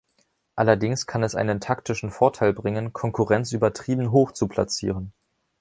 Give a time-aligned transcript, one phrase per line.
[0.55, 5.13] Allerdings kann es einen taktischen Vorteil bringen, Konkurrenz übertrieben hoch zu platzieren.